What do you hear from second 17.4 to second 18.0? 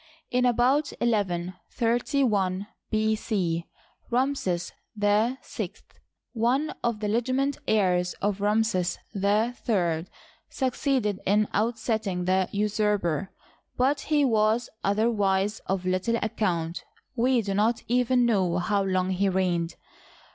do not